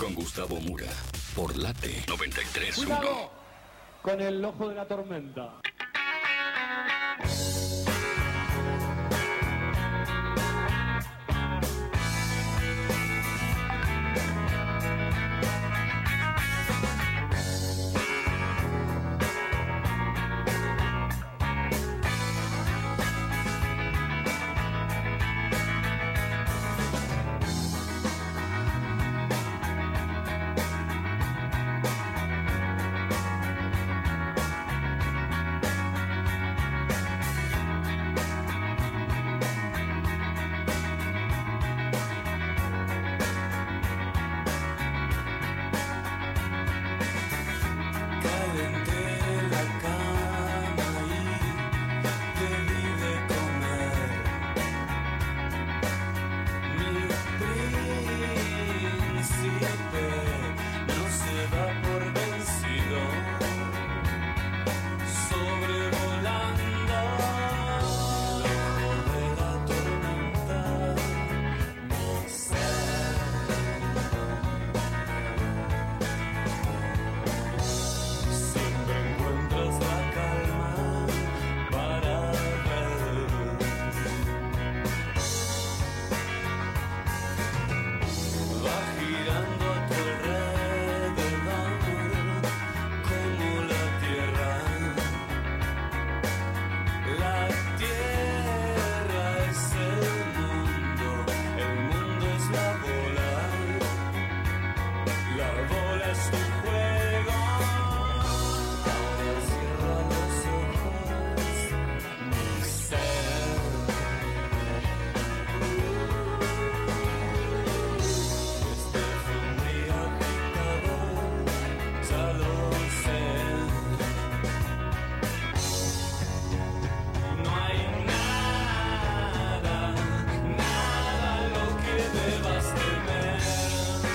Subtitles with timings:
[0.00, 0.86] Con Gustavo Mura.
[1.36, 2.74] Por Late 93.1.
[2.74, 3.30] Cuidado
[4.00, 5.60] con el ojo de la tormenta.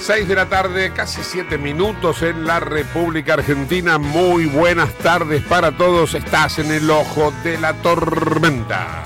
[0.06, 3.98] 6 de la tarde, casi 7 minutos en la República Argentina.
[3.98, 6.14] Muy buenas tardes para todos.
[6.14, 9.04] Estás en el ojo de la tormenta.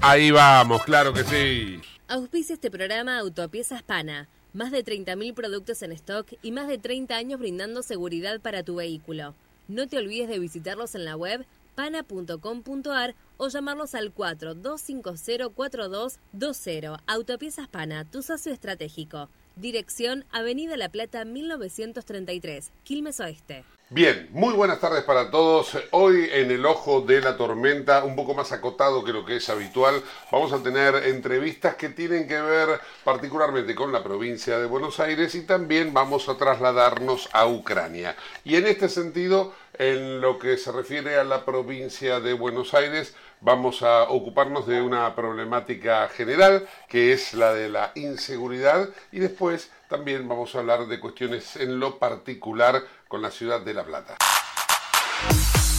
[0.00, 1.80] Ahí vamos, claro que sí.
[2.06, 4.28] Auspicia este programa Autopiezas Pana.
[4.52, 8.76] Más de 30.000 productos en stock y más de 30 años brindando seguridad para tu
[8.76, 9.34] vehículo.
[9.66, 11.44] No te olvides de visitarlos en la web
[11.74, 16.96] pana.com.ar o llamarlos al 42504220.
[17.06, 19.28] Autopiezas Pana, tu socio estratégico.
[19.56, 23.64] Dirección Avenida La Plata 1933, Quilmes Oeste.
[23.88, 25.78] Bien, muy buenas tardes para todos.
[25.92, 29.48] Hoy en el ojo de la tormenta, un poco más acotado que lo que es
[29.48, 34.98] habitual, vamos a tener entrevistas que tienen que ver particularmente con la provincia de Buenos
[34.98, 38.16] Aires y también vamos a trasladarnos a Ucrania.
[38.42, 43.14] Y en este sentido, en lo que se refiere a la provincia de Buenos Aires,
[43.44, 49.70] vamos a ocuparnos de una problemática general que es la de la inseguridad y después
[49.88, 54.16] también vamos a hablar de cuestiones en lo particular con la ciudad de La Plata.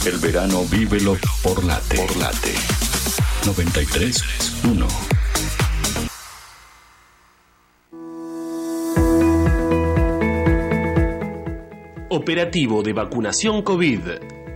[0.06, 1.96] El verano vívelo por Late.
[1.96, 2.54] Por Late
[3.44, 4.86] 93.1.
[12.10, 14.00] Operativo de vacunación COVID.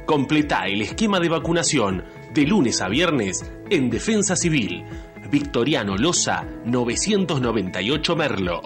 [0.06, 2.04] Completa el esquema de vacunación
[2.34, 4.84] de lunes a viernes en Defensa Civil.
[5.30, 8.62] Victoriano Loza, 998 Merlo.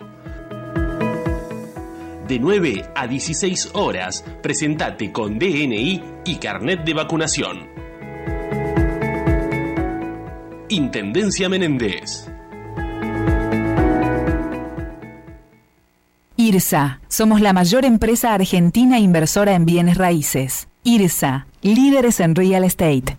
[2.27, 7.69] De 9 a 16 horas, presentate con DNI y carnet de vacunación.
[10.71, 12.31] Intendencia Menéndez.
[16.37, 17.01] IRSA.
[17.09, 20.69] Somos la mayor empresa argentina inversora en bienes raíces.
[20.83, 21.47] IRSA.
[21.63, 23.19] Líderes en real estate.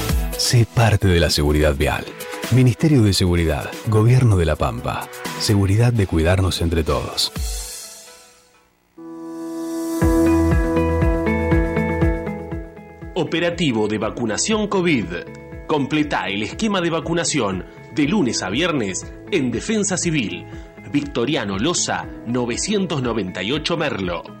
[0.41, 2.03] Sé parte de la seguridad vial.
[2.51, 5.07] Ministerio de Seguridad, Gobierno de la Pampa.
[5.39, 7.31] Seguridad de cuidarnos entre todos.
[13.13, 15.05] Operativo de vacunación COVID.
[15.67, 20.47] Completa el esquema de vacunación de lunes a viernes en Defensa Civil.
[20.91, 24.40] Victoriano Loza 998 Merlo.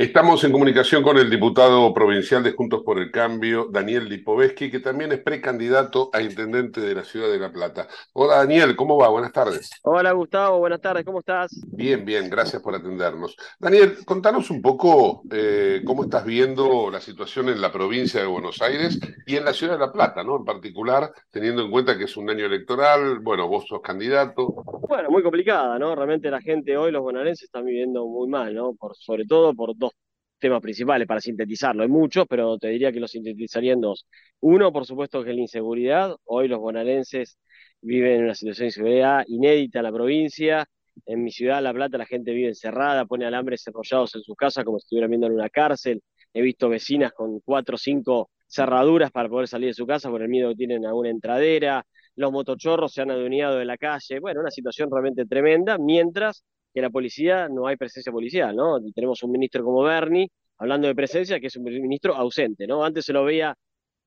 [0.00, 4.80] Estamos en comunicación con el diputado provincial de Juntos por el Cambio, Daniel Lipovetsky, que
[4.80, 7.86] también es precandidato a intendente de la ciudad de La Plata.
[8.14, 9.10] Hola Daniel, ¿cómo va?
[9.10, 9.68] Buenas tardes.
[9.82, 11.50] Hola Gustavo, buenas tardes, ¿cómo estás?
[11.66, 13.36] Bien, bien, gracias por atendernos.
[13.58, 18.62] Daniel, contanos un poco eh, cómo estás viendo la situación en la provincia de Buenos
[18.62, 20.38] Aires y en la ciudad de La Plata, ¿no?
[20.38, 24.64] En particular, teniendo en cuenta que es un año electoral, bueno, vos sos candidato.
[24.88, 25.94] Bueno, muy complicada, ¿no?
[25.94, 28.72] Realmente la gente hoy, los bonaerenses, están viviendo muy mal, ¿no?
[28.72, 29.89] Por, sobre todo por dos
[30.40, 31.82] temas principales para sintetizarlo.
[31.82, 34.06] Hay muchos, pero te diría que los sintetizaría dos.
[34.40, 36.16] Uno, por supuesto, que es la inseguridad.
[36.24, 37.38] Hoy los bonaerenses
[37.82, 40.66] viven en una situación de inseguridad inédita en la provincia.
[41.06, 44.64] En mi ciudad, La Plata, la gente vive encerrada, pone alambres enrollados en sus casas
[44.64, 46.02] como si estuvieran viendo en una cárcel.
[46.32, 50.22] He visto vecinas con cuatro o cinco cerraduras para poder salir de su casa por
[50.22, 51.84] el miedo que tienen a una entradera.
[52.16, 54.20] Los motochorros se han adueñado de la calle.
[54.20, 58.80] Bueno, una situación realmente tremenda, mientras que la policía no hay presencia policial, ¿no?
[58.94, 60.28] Tenemos un ministro como Bernie,
[60.58, 62.84] hablando de presencia, que es un ministro ausente, ¿no?
[62.84, 63.54] Antes se lo veía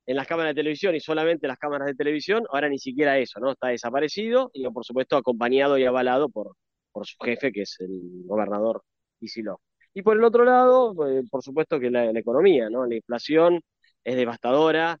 [0.06, 3.18] en las cámaras de televisión y solamente en las cámaras de televisión, ahora ni siquiera
[3.18, 3.52] eso, ¿no?
[3.52, 6.56] Está desaparecido y por supuesto acompañado y avalado por,
[6.92, 8.82] por su jefe, que es el gobernador
[9.20, 9.58] Isilov.
[9.94, 12.86] Y por el otro lado, eh, por supuesto que la, la, economía, ¿no?
[12.86, 13.60] La inflación
[14.04, 14.98] es devastadora,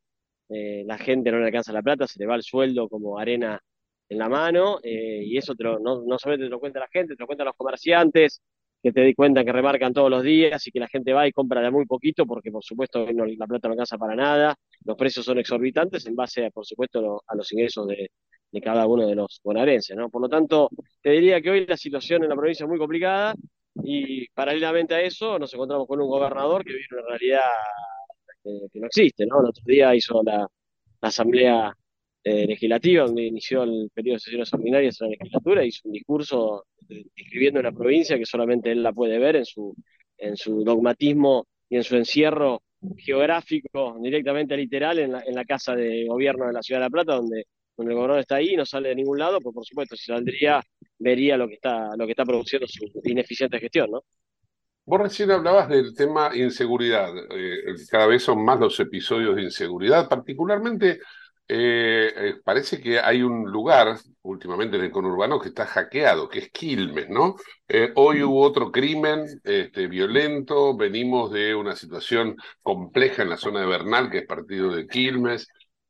[0.48, 3.60] eh, la gente no le alcanza la plata, se le va el sueldo como arena
[4.08, 6.88] en la mano, eh, y eso te lo, no, no solamente te lo cuenta la
[6.88, 8.42] gente, te lo cuentan los comerciantes,
[8.84, 11.32] que te di cuenta que remarcan todos los días y que la gente va y
[11.32, 14.54] compra de muy poquito porque por supuesto la plata no alcanza para nada,
[14.84, 18.10] los precios son exorbitantes en base a, por supuesto a los ingresos de,
[18.52, 20.10] de, cada uno de los bonaerenses, ¿no?
[20.10, 20.68] Por lo tanto,
[21.00, 23.34] te diría que hoy la situación en la provincia es muy complicada
[23.82, 27.40] y paralelamente a eso nos encontramos con un gobernador que vive una realidad
[28.44, 29.40] eh, que no existe, ¿no?
[29.40, 31.74] El otro día hizo la, la asamblea
[32.24, 36.64] eh, legislativa, donde inició el periodo de sesiones ordinarias en la legislatura, hizo un discurso
[36.80, 39.76] describiendo una provincia que solamente él la puede ver en su,
[40.16, 42.62] en su dogmatismo y en su encierro
[42.96, 46.90] geográfico, directamente literal, en la, en la casa de gobierno de la Ciudad de La
[46.90, 47.44] Plata, donde,
[47.76, 50.06] donde el gobernador está ahí y no sale de ningún lado, pues por supuesto, si
[50.06, 50.62] saldría,
[50.98, 54.02] vería lo que está, lo que está produciendo su ineficiente gestión, ¿no?
[54.86, 57.10] Vos recién hablabas del tema inseguridad.
[57.30, 61.00] Eh, cada vez son más los episodios de inseguridad, particularmente
[61.46, 66.38] eh, eh, parece que hay un lugar últimamente en el conurbano que está hackeado, que
[66.38, 67.36] es Quilmes, ¿no?
[67.68, 73.60] Eh, hoy hubo otro crimen este, violento, venimos de una situación compleja en la zona
[73.60, 75.46] de Bernal, que es partido de Quilmes.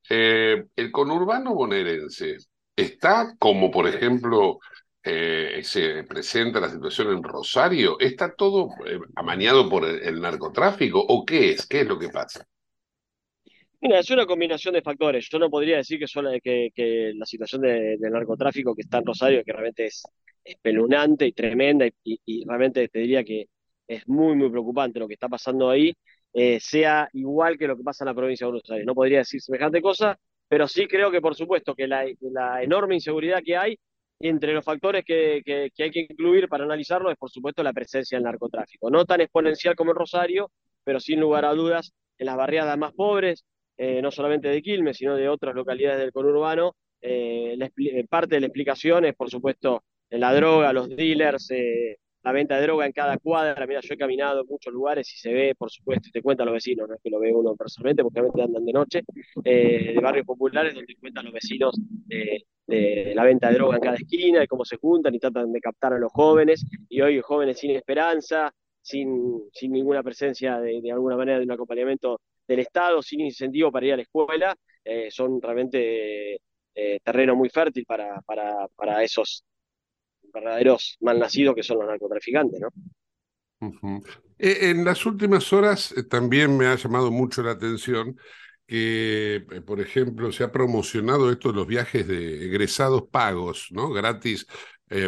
[0.09, 2.37] El conurbano bonaerense
[2.77, 4.59] está como, por ejemplo,
[5.03, 8.69] se presenta la situación en Rosario, ¿está todo
[9.17, 11.67] amañado por el, el narcotráfico o qué es?
[11.67, 12.47] ¿Qué es lo que pasa?
[13.85, 15.29] Mira, es una combinación de factores.
[15.31, 19.05] Yo no podría decir que, solo, que, la situación de, del narcotráfico que está en
[19.05, 20.03] Rosario, que realmente es
[20.43, 23.47] espeluznante y tremenda, y, realmente te diría que
[23.87, 25.95] es muy, muy preocupante lo que está pasando ahí,
[26.33, 28.87] eh, sea igual que lo que pasa en la provincia de Buenos Aires.
[28.87, 32.07] No podría decir semejante cosa, pero sí creo que, por supuesto, que la,
[32.63, 33.79] enorme inseguridad que hay,
[34.19, 38.17] entre los factores que, que hay que incluir para analizarlo, es, por supuesto, la presencia
[38.17, 38.91] del narcotráfico.
[38.91, 40.51] No tan exponencial como en Rosario,
[40.85, 43.44] pero sin lugar a dudas en las barriadas más pobres,
[43.77, 46.77] eh, no solamente de Quilmes, sino de otras localidades del conurbano.
[47.01, 47.71] Eh, la,
[48.09, 52.63] parte de la explicación es, por supuesto, la droga, los dealers, eh, la venta de
[52.63, 53.67] droga en cada cuadra.
[53.67, 56.47] Mira, yo he caminado en muchos lugares y se ve, por supuesto, y te cuentan
[56.47, 59.03] los vecinos, no es que lo ve uno personalmente, porque obviamente andan de noche,
[59.43, 61.75] de barrios populares donde cuentan los vecinos
[62.07, 62.45] de,
[63.15, 65.93] la venta de droga en cada esquina, de cómo se juntan y tratan de captar
[65.93, 71.39] a los jóvenes, y hoy jóvenes sin esperanza, sin, sin ninguna presencia de alguna manera
[71.39, 76.34] de un acompañamiento del Estado sin incentivo para ir a la escuela, eh, son realmente
[76.74, 79.44] eh, terreno muy fértil para, para, para esos
[80.32, 82.69] verdaderos malnacidos que son los narcotraficantes, ¿no?
[84.39, 88.17] Eh, en las últimas horas también me ha llamado mucho la atención
[88.67, 93.91] que, por ejemplo, se ha promocionado esto de los viajes de egresados pagos, ¿no?
[93.91, 94.46] Gratis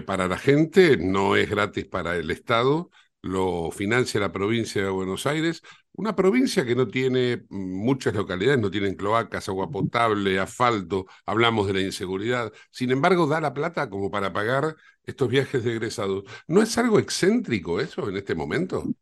[0.07, 2.91] para la gente, no es gratis para el Estado,
[3.23, 5.63] lo financia la provincia de Buenos Aires,
[5.97, 11.75] una provincia que no tiene muchas localidades, no tienen cloacas, agua potable, asfalto, hablamos de
[11.75, 16.25] la inseguridad, sin embargo da la plata como para pagar estos viajes de egresados.
[16.49, 18.93] ¿No es algo excéntrico eso en este momento?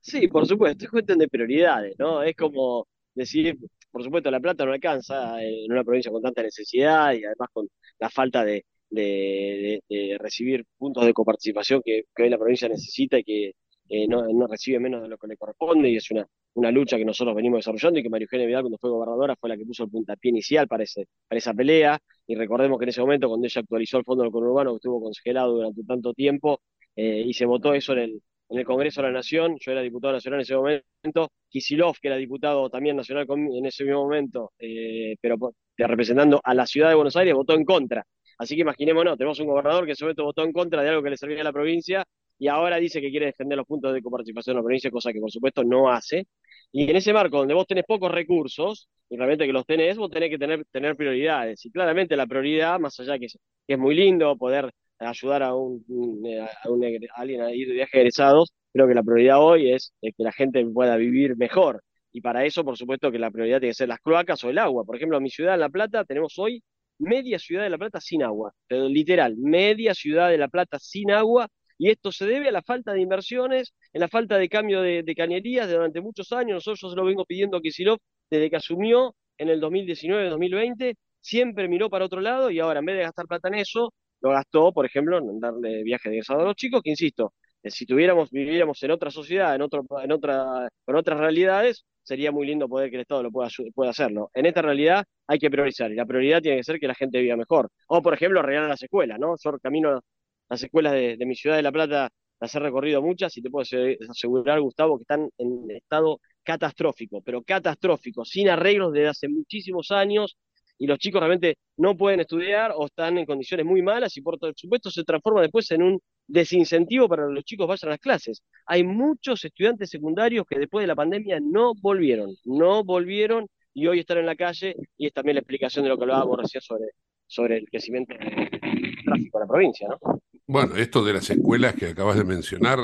[0.00, 2.22] Sí, por supuesto, es cuestión de prioridades, ¿no?
[2.22, 3.56] Es como decir,
[3.90, 7.48] por supuesto, la plata no alcanza eh, en una provincia con tanta necesidad y además
[7.52, 12.38] con la falta de, de- de- de recibir puntos de coparticipación que, que hoy la
[12.38, 13.52] provincia necesita y que
[13.88, 17.04] eh, no, recibe menos de lo que le corresponde y es una, una lucha que
[17.04, 19.84] nosotros venimos desarrollando y que María Eugenia Vidal cuando fue gobernadora fue la que puso
[19.84, 23.46] el puntapié inicial para, ese, para esa pelea y recordemos que en ese momento cuando
[23.46, 26.60] ella actualizó el fondo del conurbano que estuvo congelado durante tanto tiempo
[26.96, 29.82] eh, y se votó eso en el, en el Congreso de la Nación, yo era
[29.82, 34.52] diputado nacional en ese momento, Kisilov, que era diputado también nacional en ese mismo momento,
[34.58, 35.36] eh, pero
[35.76, 38.04] representando a la ciudad de Buenos Aires, votó en contra.
[38.38, 41.02] Así que imaginémonos, tenemos un gobernador que en ese momento votó en contra de algo
[41.02, 42.04] que le servía a la provincia
[42.38, 45.20] y ahora dice que quiere defender los puntos de coparticipación de la provincia, cosa que
[45.20, 46.26] por supuesto no hace.
[46.72, 50.10] Y en ese marco, donde vos tenés pocos recursos, y realmente que los tenés, vos
[50.10, 51.64] tenés que tener, tener prioridades.
[51.64, 55.54] Y claramente la prioridad, más allá que es, que es muy lindo poder ayudar a,
[55.54, 55.82] un,
[56.26, 59.92] eh, a, un alguien a ir de viaje egresados, creo que la prioridad hoy es
[60.00, 61.82] que la gente pueda vivir mejor.
[62.12, 64.58] Y para eso, por supuesto, que la prioridad tiene que ser las cloacas o el
[64.58, 64.84] agua.
[64.84, 66.62] Por ejemplo, en mi ciudad, La Plata, tenemos hoy
[66.98, 68.52] media ciudad de La Plata sin agua.
[68.68, 71.48] Literal, media ciudad de La Plata sin agua.
[71.78, 75.02] Y esto se debe a la falta de inversiones, en la falta de cambio de,
[75.02, 76.66] de cañerías durante muchos años.
[76.66, 80.96] Nosotros lo vengo pidiendo a Kicillof desde que asumió en el 2019-2020.
[81.20, 84.30] Siempre miró para otro lado y ahora, en vez de gastar plata en eso, lo
[84.30, 87.86] gastó, por ejemplo, en darle viaje de egresado a los chicos, que insisto, eh, si
[87.86, 92.68] tuviéramos, viviéramos en otra sociedad, en otro, en otra, con otras realidades, sería muy lindo
[92.68, 94.30] poder que el Estado lo pueda, pueda hacerlo.
[94.34, 97.20] En esta realidad hay que priorizar, y la prioridad tiene que ser que la gente
[97.20, 97.70] viva mejor.
[97.88, 99.34] O, por ejemplo, arreglar las escuelas, ¿no?
[99.42, 100.00] Yo camino
[100.48, 103.62] las escuelas de, mi ciudad de La Plata, las he recorrido muchas, y te puedo
[103.62, 109.90] ase- asegurar, Gustavo, que están en estado catastrófico, pero catastrófico, sin arreglos desde hace muchísimos
[109.90, 110.36] años,
[110.78, 114.38] y los chicos realmente no pueden estudiar o están en condiciones muy malas y por
[114.54, 118.42] supuesto se transforma después en un desincentivo para que los chicos vayan a las clases.
[118.66, 124.00] Hay muchos estudiantes secundarios que después de la pandemia no volvieron, no volvieron y hoy
[124.00, 126.90] están en la calle y es también la explicación de lo que hablábamos recién sobre,
[127.26, 130.20] sobre el crecimiento del tráfico en la provincia, ¿no?
[130.50, 132.78] Bueno, esto de las escuelas que acabas de mencionar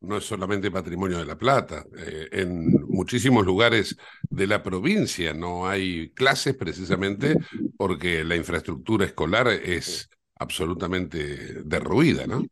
[0.00, 1.84] no es solamente patrimonio de La Plata.
[1.98, 3.94] Eh, en muchísimos lugares
[4.30, 7.36] de la provincia no hay clases precisamente
[7.76, 12.42] porque la infraestructura escolar es absolutamente derruida, ¿no?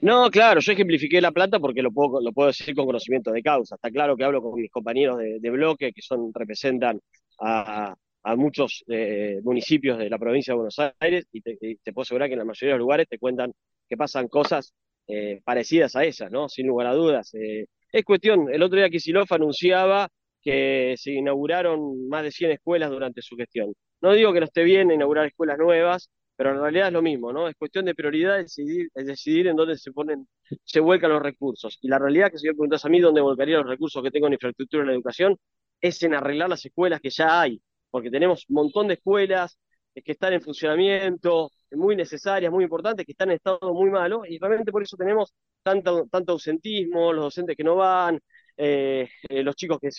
[0.00, 3.40] No, claro, yo ejemplifiqué La Plata porque lo puedo, lo puedo decir con conocimiento de
[3.40, 3.76] causa.
[3.76, 6.98] Está claro que hablo con mis compañeros de, de bloque que son, representan
[7.38, 12.02] a, a muchos eh, municipios de la provincia de Buenos Aires y te, te puedo
[12.02, 13.52] asegurar que en la mayoría de los lugares te cuentan
[13.88, 14.74] que pasan cosas
[15.08, 16.48] eh, parecidas a esas, ¿no?
[16.48, 17.34] Sin lugar a dudas.
[17.34, 20.08] Eh, es cuestión, el otro día Kicillof anunciaba
[20.40, 23.74] que se inauguraron más de 100 escuelas durante su gestión.
[24.00, 27.32] No digo que no esté bien inaugurar escuelas nuevas, pero en realidad es lo mismo,
[27.32, 27.48] ¿no?
[27.48, 30.26] Es cuestión de prioridad decidir en dónde se ponen,
[30.64, 31.78] se vuelcan los recursos.
[31.82, 34.28] Y la realidad que si me preguntas a mí dónde volcaría los recursos que tengo
[34.28, 35.36] en infraestructura en la educación,
[35.80, 37.60] es en arreglar las escuelas que ya hay,
[37.90, 39.58] porque tenemos un montón de escuelas
[39.94, 44.38] que están en funcionamiento, muy necesarias, muy importantes, que están en estado muy malo, y
[44.38, 48.20] realmente por eso tenemos tanto, tanto ausentismo, los docentes que no van,
[48.56, 49.90] eh, eh, los chicos que,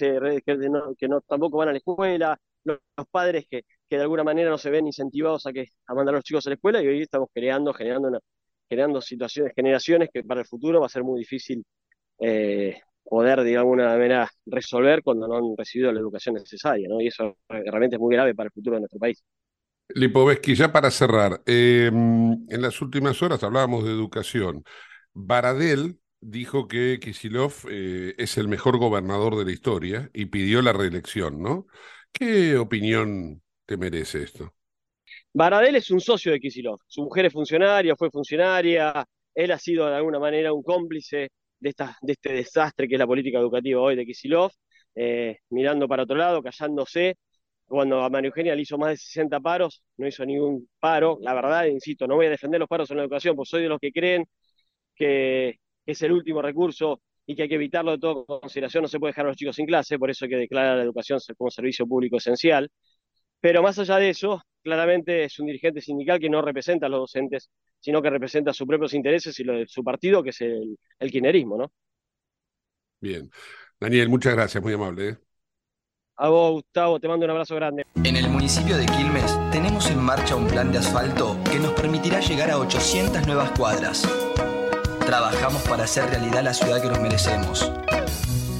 [1.28, 2.80] tampoco van a la escuela, los,
[3.10, 6.50] padres que, de alguna manera no se ven incentivados a mandar a los chicos a
[6.50, 8.20] la escuela, y hoy estamos creando, generando, una,
[8.70, 11.64] generando situaciones, generaciones que para el futuro va a ser muy difícil
[12.20, 12.80] eh,
[13.12, 17.02] poder de alguna manera resolver cuando no han recibido la educación necesaria, ¿no?
[17.02, 19.22] Y eso realmente es muy grave para el futuro de nuestro país.
[19.94, 24.64] Lipovetsky, ya para cerrar, eh, en las últimas horas hablábamos de educación.
[25.14, 30.72] Baradel dijo que Kisilov eh, es el mejor gobernador de la historia y pidió la
[30.72, 31.68] reelección, ¿no?
[32.14, 34.54] ¿Qué opinión te merece esto?
[35.34, 36.80] Baradel es un socio de Kisilov.
[36.88, 39.06] Su mujer es funcionaria, fue funcionaria.
[39.36, 41.30] Él ha sido de alguna manera un cómplice
[41.62, 44.52] de, esta, de este desastre que es la política educativa hoy de Kisilov,
[44.96, 47.18] eh, mirando para otro lado, callándose.
[47.66, 51.18] Cuando a María Eugenia le hizo más de 60 paros, no hizo ningún paro.
[51.22, 53.70] La verdad, insisto, no voy a defender los paros en la educación, pues soy de
[53.70, 54.26] los que creen
[54.96, 58.84] que es el último recurso y que hay que evitarlo de toda consideración.
[58.84, 60.84] No se puede dejar a los chicos sin clase, por eso hay que declarar la
[60.84, 62.70] educación como servicio público esencial.
[63.42, 67.02] Pero más allá de eso, claramente es un dirigente sindical que no representa a los
[67.02, 70.78] docentes, sino que representa sus propios intereses y los de su partido, que es el,
[71.00, 71.72] el kirchnerismo, ¿no?
[73.02, 73.30] Bien.
[73.80, 75.10] Daniel, muchas gracias, muy amable.
[75.10, 75.18] ¿eh?
[76.18, 77.84] A vos, Gustavo, te mando un abrazo grande.
[78.04, 82.20] En el municipio de Quilmes tenemos en marcha un plan de asfalto que nos permitirá
[82.20, 84.08] llegar a 800 nuevas cuadras.
[85.04, 87.72] Trabajamos para hacer realidad la ciudad que nos merecemos.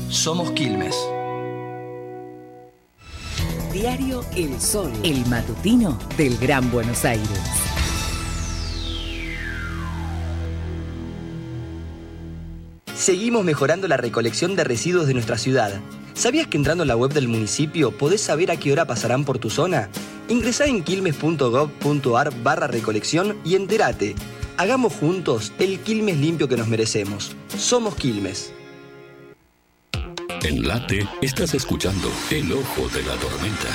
[0.10, 0.96] Somos Quilmes.
[3.74, 7.30] Diario El Sol, el matutino del Gran Buenos Aires.
[12.94, 15.80] Seguimos mejorando la recolección de residuos de nuestra ciudad.
[16.14, 19.40] ¿Sabías que entrando en la web del municipio podés saber a qué hora pasarán por
[19.40, 19.88] tu zona?
[20.28, 24.16] Ingresá en quilmes.gov.ar barra recolección y entérate.
[24.58, 27.38] Hagamos juntos el Quilmes limpio que nos merecemos.
[27.58, 28.52] Somos Quilmes.
[30.44, 33.70] En Late estás escuchando El Ojo de la Tormenta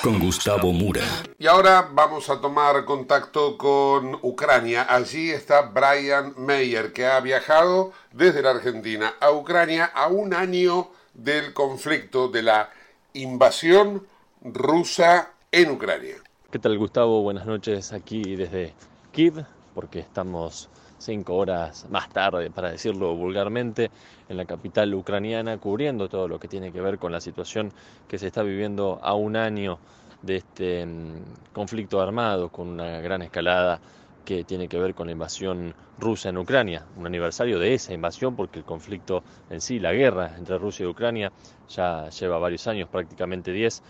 [0.00, 1.02] con Gustavo Mura.
[1.40, 4.86] Y ahora vamos a tomar contacto con Ucrania.
[4.88, 10.90] Allí está Brian Meyer, que ha viajado desde la Argentina a Ucrania a un año
[11.14, 12.70] del conflicto, de la
[13.14, 14.06] invasión
[14.40, 16.14] rusa en Ucrania.
[16.52, 17.22] ¿Qué tal Gustavo?
[17.22, 18.72] Buenas noches aquí desde
[19.10, 19.44] Kiev,
[19.74, 20.68] porque estamos
[21.04, 23.90] cinco horas más tarde, para decirlo vulgarmente,
[24.28, 27.72] en la capital ucraniana, cubriendo todo lo que tiene que ver con la situación
[28.08, 29.78] que se está viviendo a un año
[30.22, 33.80] de este mm, conflicto armado, con una gran escalada
[34.24, 38.34] que tiene que ver con la invasión rusa en Ucrania, un aniversario de esa invasión
[38.34, 41.30] porque el conflicto en sí, la guerra entre Rusia y Ucrania
[41.68, 43.82] ya lleva varios años, prácticamente 10,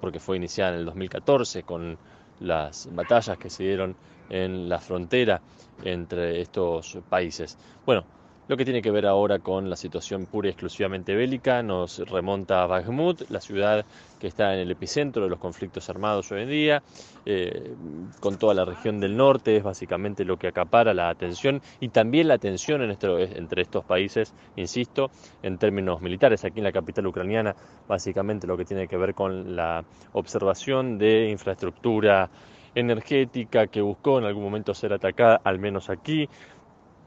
[0.00, 1.98] porque fue iniciada en el 2014 con
[2.40, 3.96] las batallas que se dieron
[4.28, 5.40] en la frontera
[5.82, 7.58] entre estos países.
[7.86, 8.04] Bueno,
[8.50, 12.64] lo que tiene que ver ahora con la situación pura y exclusivamente bélica nos remonta
[12.64, 13.86] a Bakhmut, la ciudad
[14.18, 16.82] que está en el epicentro de los conflictos armados hoy en día,
[17.26, 17.76] eh,
[18.18, 22.26] con toda la región del norte, es básicamente lo que acapara la atención y también
[22.26, 25.12] la tensión en esto- entre estos países, insisto,
[25.44, 26.44] en términos militares.
[26.44, 27.54] Aquí en la capital ucraniana,
[27.86, 32.28] básicamente lo que tiene que ver con la observación de infraestructura
[32.74, 36.28] energética que buscó en algún momento ser atacada, al menos aquí,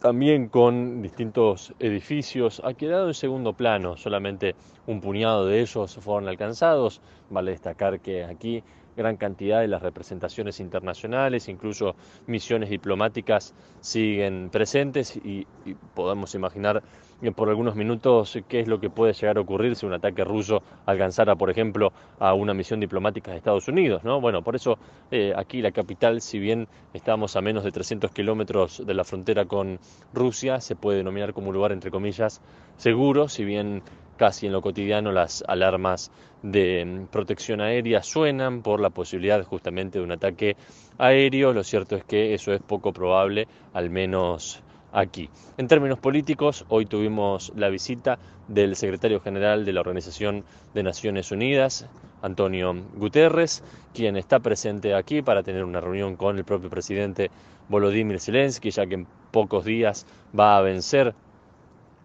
[0.04, 4.54] también con distintos edificios, ha quedado en segundo plano, solamente
[4.86, 8.62] un puñado de ellos fueron alcanzados, vale destacar que aquí
[8.96, 11.96] gran cantidad de las representaciones internacionales, incluso
[12.28, 15.48] misiones diplomáticas, siguen presentes y,
[15.94, 16.84] podemos imaginar
[17.22, 20.24] eh, por algunos minutos qué es lo que puede llegar a ocurrir si un ataque
[20.24, 24.04] ruso alcanzara, por ejemplo, a una misión diplomática de Estados Unidos.
[24.04, 24.20] ¿no?
[24.20, 24.78] Bueno, por eso
[25.12, 29.46] eh, aquí la capital, si bien estamos a menos de 300 kilómetros de la frontera
[29.46, 29.80] con
[30.14, 32.42] Rusia, se puede denominar como un lugar, entre comillas,
[32.78, 33.84] seguro, si bien
[34.18, 40.00] casi en lo cotidiano las alarmas de mm, protección aérea suenan por la posibilidad justamente
[40.00, 40.56] de un ataque
[40.98, 41.54] aéreo.
[41.54, 45.30] Lo cierto es que eso es poco probable, al menos aquí.
[45.58, 51.32] En términos políticos, hoy tuvimos la visita del secretario general de la Organización de Naciones
[51.32, 51.88] Unidas,
[52.22, 57.32] Antonio Guterres, quien está presente aquí para tener una reunión con el propio presidente
[57.70, 60.06] Volodymyr Zelensky, ya que en pocos días
[60.38, 61.16] va a vencer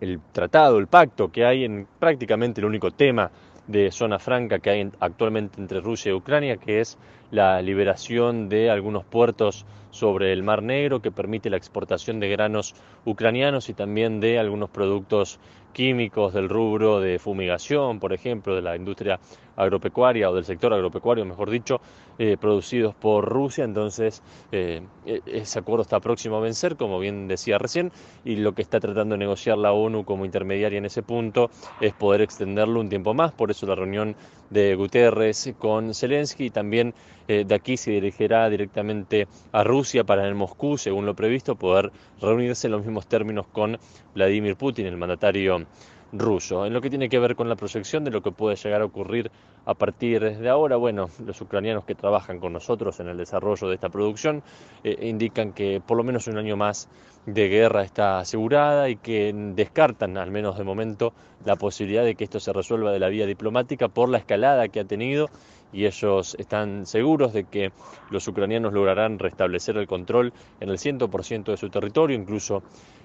[0.00, 3.30] el tratado, el pacto que hay en prácticamente el único tema
[3.66, 6.96] de zona franca que hay en- actualmente entre Rusia y Ucrania, que es
[7.30, 12.74] la liberación de algunos puertos sobre el Mar Negro que permite la exportación de granos
[13.04, 15.38] ucranianos y también de algunos productos
[15.72, 19.20] químicos del rubro de fumigación, por ejemplo, de la industria
[19.56, 21.80] agropecuaria o del sector agropecuario, mejor dicho,
[22.18, 23.64] eh, producidos por Rusia.
[23.64, 27.92] Entonces, eh, e- ese acuerdo está próximo a vencer, como bien decía recién,
[28.24, 31.92] y lo que está tratando de negociar la ONU como intermediaria en ese punto es
[31.92, 33.32] poder extenderlo un tiempo más.
[33.32, 34.16] Por eso la reunión
[34.50, 36.94] de Guterres con Zelensky y también
[37.28, 41.92] eh, de aquí se dirigirá directamente a Rusia para en Moscú, según lo previsto, poder
[42.20, 43.78] reunirse en los mismos términos con
[44.14, 45.66] Vladimir Putin, el mandatario
[46.12, 46.64] ruso.
[46.64, 48.86] En lo que tiene que ver con la proyección de lo que puede llegar a
[48.86, 49.30] ocurrir
[49.66, 53.74] a partir de ahora, bueno, los ucranianos que trabajan con nosotros en el desarrollo de
[53.74, 54.42] esta producción
[54.82, 56.88] eh, indican que por lo menos un año más
[57.26, 61.12] de guerra está asegurada y que descartan, al menos de momento,
[61.44, 64.80] la posibilidad de que esto se resuelva de la vía diplomática por la escalada que
[64.80, 65.28] ha tenido
[65.72, 67.72] y ellos están seguros de que
[68.10, 72.62] los ucranianos lograrán restablecer el control en el 100% de su territorio, incluso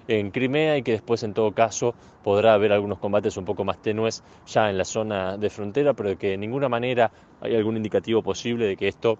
[0.08, 3.80] en Crimea, y que después en todo caso podrá haber algunos combates un poco más
[3.80, 8.22] tenues ya en la zona de frontera, pero que de ninguna manera hay algún indicativo
[8.22, 9.18] posible de que esto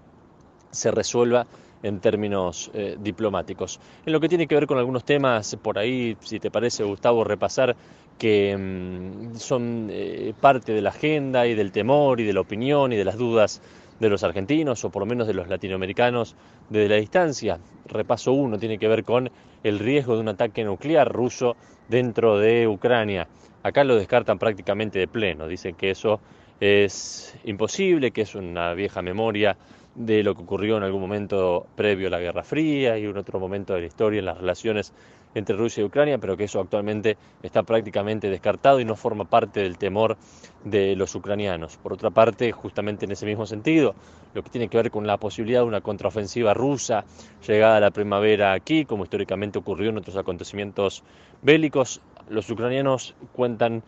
[0.71, 1.47] se resuelva
[1.85, 3.79] en términos eh, diplomáticos.
[4.07, 7.25] En lo que tiene que ver con algunos temas, por ahí, si te parece, Gustavo,
[7.25, 7.77] repasar
[8.19, 12.93] que mm, son eh, parte de la agenda y del temor y de la opinión
[12.93, 13.61] y de las dudas
[14.01, 16.35] de los argentinos o por lo menos de los latinoamericanos
[16.71, 17.61] desde la distancia.
[17.87, 19.31] Repaso uno tiene que ver con
[19.63, 21.55] el riesgo de un ataque nuclear ruso
[21.89, 23.29] dentro de Ucrania.
[23.63, 26.21] Acá lo descartan prácticamente de pleno, dicen que eso
[26.61, 29.57] es imposible, que es una vieja memoria
[29.95, 33.39] de lo que ocurrió en algún momento previo a la Guerra Fría y en otro
[33.39, 34.93] momento de la historia en las relaciones
[35.35, 39.61] entre Rusia y Ucrania, pero que eso actualmente está prácticamente descartado y no forma parte
[39.61, 40.17] del temor
[40.65, 41.77] de los ucranianos.
[41.77, 43.95] Por otra parte, justamente en ese mismo sentido,
[44.33, 47.05] lo que tiene que ver con la posibilidad de una contraofensiva rusa
[47.47, 51.03] llegada a la primavera aquí, como históricamente ocurrió en otros acontecimientos
[51.43, 53.83] bélicos, los ucranianos cuentan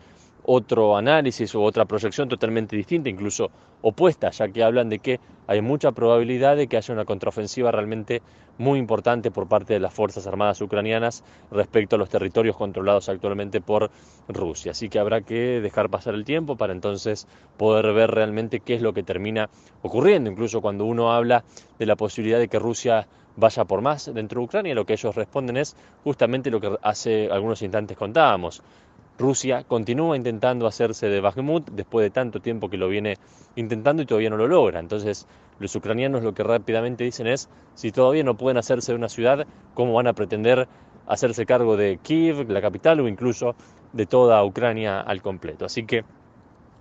[0.49, 5.61] otro análisis u otra proyección totalmente distinta, incluso opuesta, ya que hablan de que hay
[5.61, 8.21] mucha probabilidad de que haya una contraofensiva realmente
[8.57, 13.59] muy importante por parte de las Fuerzas Armadas ucranianas respecto a los territorios controlados actualmente
[13.59, 13.91] por
[14.29, 14.71] Rusia.
[14.71, 18.81] Así que habrá que dejar pasar el tiempo para entonces poder ver realmente qué es
[18.81, 19.49] lo que termina
[19.81, 21.43] ocurriendo, incluso cuando uno habla
[21.77, 23.05] de la posibilidad de que Rusia
[23.35, 27.29] vaya por más dentro de Ucrania, lo que ellos responden es justamente lo que hace
[27.31, 28.63] algunos instantes contábamos.
[29.17, 33.17] Rusia continúa intentando hacerse de Bakhmut después de tanto tiempo que lo viene
[33.55, 34.79] intentando y todavía no lo logra.
[34.79, 35.27] Entonces,
[35.59, 39.47] los ucranianos lo que rápidamente dicen es, si todavía no pueden hacerse de una ciudad,
[39.73, 40.67] ¿cómo van a pretender
[41.07, 43.55] hacerse cargo de Kiev, la capital, o incluso
[43.93, 45.65] de toda Ucrania al completo?
[45.65, 46.03] Así que,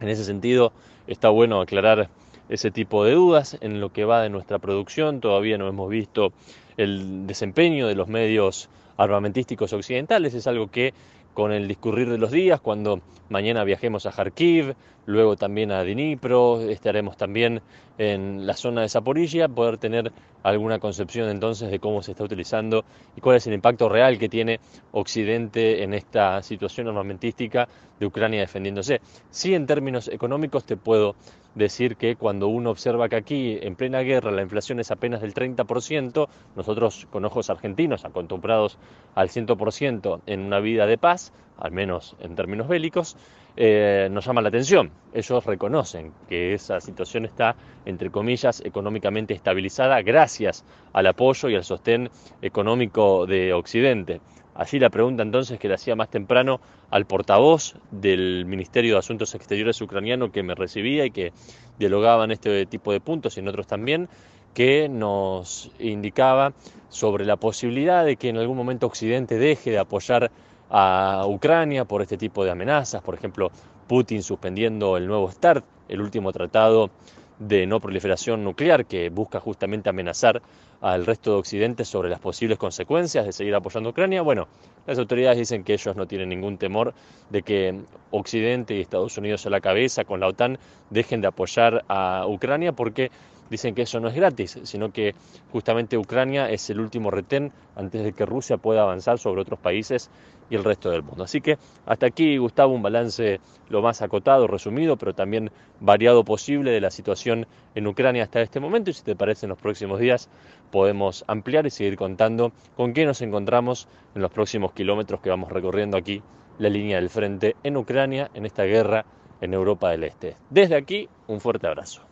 [0.00, 0.72] en ese sentido,
[1.06, 2.10] está bueno aclarar
[2.48, 5.20] ese tipo de dudas en lo que va de nuestra producción.
[5.20, 6.32] Todavía no hemos visto
[6.76, 8.68] el desempeño de los medios
[8.98, 10.34] armamentísticos occidentales.
[10.34, 10.92] Es algo que
[11.36, 16.62] con el discurrir de los días, cuando mañana viajemos a Kharkiv, luego también a Dnipro,
[16.62, 17.60] estaremos también
[17.98, 20.10] en la zona de Zaporilla, poder tener
[20.42, 24.30] alguna concepción entonces de cómo se está utilizando y cuál es el impacto real que
[24.30, 24.60] tiene
[24.92, 27.68] Occidente en esta situación armamentística
[28.00, 29.02] de Ucrania defendiéndose.
[29.30, 31.16] Sí, en términos económicos te puedo
[31.54, 35.34] decir que cuando uno observa que aquí en plena guerra la inflación es apenas del
[35.34, 38.78] 30%, nosotros con ojos argentinos acostumbrados
[39.14, 41.25] al 100% en una vida de paz,
[41.58, 43.16] al menos en términos bélicos,
[43.56, 44.90] eh, nos llama la atención.
[45.14, 51.64] Ellos reconocen que esa situación está, entre comillas, económicamente estabilizada gracias al apoyo y al
[51.64, 52.10] sostén
[52.42, 54.20] económico de Occidente.
[54.54, 56.60] Así la pregunta entonces que le hacía más temprano
[56.90, 61.32] al portavoz del Ministerio de Asuntos Exteriores ucraniano que me recibía y que
[61.78, 64.08] dialogaba en este tipo de puntos y en otros también,
[64.54, 66.54] que nos indicaba
[66.88, 70.30] sobre la posibilidad de que en algún momento Occidente deje de apoyar
[70.70, 73.50] a Ucrania por este tipo de amenazas, por ejemplo,
[73.86, 76.90] Putin suspendiendo el nuevo START, el último tratado
[77.38, 80.42] de no proliferación nuclear que busca justamente amenazar
[80.80, 84.22] al resto de Occidente sobre las posibles consecuencias de seguir apoyando a Ucrania.
[84.22, 84.48] Bueno,
[84.86, 86.94] las autoridades dicen que ellos no tienen ningún temor
[87.30, 90.58] de que Occidente y Estados Unidos a la cabeza con la OTAN
[90.90, 93.10] dejen de apoyar a Ucrania porque
[93.50, 95.14] dicen que eso no es gratis, sino que
[95.52, 100.10] justamente Ucrania es el último retén antes de que Rusia pueda avanzar sobre otros países
[100.50, 101.24] y el resto del mundo.
[101.24, 106.70] Así que hasta aquí, Gustavo, un balance lo más acotado, resumido, pero también variado posible
[106.70, 108.90] de la situación en Ucrania hasta este momento.
[108.90, 110.28] Y si te parece, en los próximos días
[110.70, 115.50] podemos ampliar y seguir contando con qué nos encontramos en los próximos kilómetros que vamos
[115.50, 116.22] recorriendo aquí
[116.58, 119.04] la línea del frente en Ucrania, en esta guerra
[119.40, 120.36] en Europa del Este.
[120.50, 122.02] Desde aquí, un fuerte abrazo.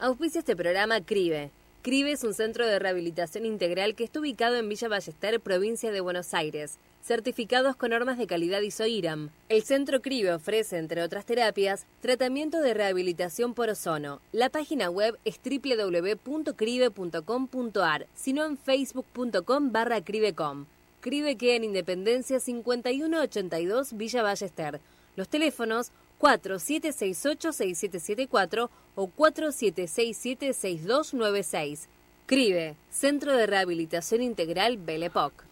[0.00, 1.50] Auspicia este programa CRIBE.
[1.82, 6.00] CRIBE es un centro de rehabilitación integral que está ubicado en Villa Ballester, provincia de
[6.00, 6.78] Buenos Aires,
[7.08, 9.30] certificados con normas de calidad ISO-IRAM.
[9.48, 14.20] El centro CRIBE ofrece, entre otras terapias, tratamiento de rehabilitación por ozono.
[14.30, 20.66] La página web es www.cribe.com.ar, sino en facebook.com barra cribecom.
[21.00, 24.78] CRIBE queda en Independencia 5182 Villa Ballester.
[25.16, 31.86] Los teléfonos 4768-6774 o 4767-6296.
[32.26, 35.44] CRIBE, Centro de Rehabilitación Integral Belle Époque.